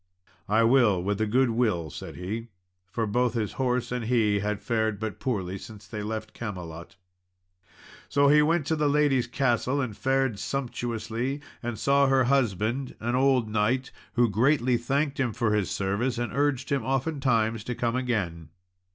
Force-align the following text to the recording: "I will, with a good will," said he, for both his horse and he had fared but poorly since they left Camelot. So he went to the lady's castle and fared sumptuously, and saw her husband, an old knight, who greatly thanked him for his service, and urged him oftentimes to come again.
"I 0.49 0.63
will, 0.63 1.03
with 1.03 1.21
a 1.21 1.27
good 1.27 1.51
will," 1.51 1.91
said 1.91 2.15
he, 2.15 2.47
for 2.89 3.05
both 3.05 3.35
his 3.35 3.51
horse 3.61 3.91
and 3.91 4.05
he 4.05 4.39
had 4.39 4.59
fared 4.59 4.99
but 4.99 5.19
poorly 5.19 5.59
since 5.59 5.85
they 5.85 6.01
left 6.01 6.33
Camelot. 6.33 6.95
So 8.09 8.27
he 8.27 8.41
went 8.41 8.65
to 8.65 8.75
the 8.75 8.89
lady's 8.89 9.27
castle 9.27 9.79
and 9.79 9.95
fared 9.95 10.39
sumptuously, 10.39 11.39
and 11.61 11.77
saw 11.77 12.07
her 12.07 12.23
husband, 12.23 12.95
an 12.99 13.13
old 13.13 13.47
knight, 13.47 13.91
who 14.13 14.27
greatly 14.27 14.75
thanked 14.75 15.19
him 15.19 15.33
for 15.33 15.53
his 15.53 15.69
service, 15.69 16.17
and 16.17 16.33
urged 16.33 16.71
him 16.71 16.83
oftentimes 16.83 17.63
to 17.65 17.75
come 17.75 17.95
again. 17.95 18.49